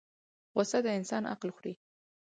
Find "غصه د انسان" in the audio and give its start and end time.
0.55-1.23